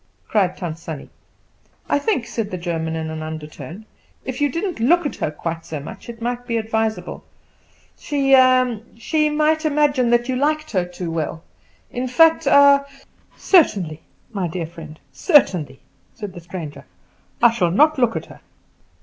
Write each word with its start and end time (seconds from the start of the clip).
cried 0.27 0.57
Tant 0.57 0.79
Sannie. 0.79 1.11
"I 1.87 1.99
think," 1.99 2.25
said 2.25 2.49
the 2.49 2.57
German 2.57 2.95
in 2.95 3.11
an 3.11 3.21
undertone, 3.21 3.85
"if 4.25 4.41
you 4.41 4.49
didn't 4.51 4.79
look 4.79 5.05
at 5.05 5.17
her 5.17 5.29
quite 5.29 5.63
so 5.63 5.79
much 5.79 6.09
it 6.09 6.23
might 6.23 6.47
be 6.47 6.57
advisable. 6.57 7.23
She 7.99 8.33
ah 8.35 8.77
she 8.97 9.29
might 9.29 9.63
imagine 9.63 10.09
that 10.09 10.27
you 10.27 10.35
liked 10.35 10.71
her 10.71 10.85
too 10.85 11.11
well, 11.11 11.43
in 11.91 12.07
fact 12.07 12.47
ah" 12.47 12.83
"Certainly, 13.37 14.01
my 14.33 14.47
dear 14.47 14.65
friend, 14.65 14.99
certainly," 15.13 15.79
said 16.15 16.33
the 16.33 16.41
stranger. 16.41 16.85
"I 17.39 17.51
shall 17.51 17.69
not 17.69 17.99
look 17.99 18.15
at 18.15 18.25
her." 18.25 18.39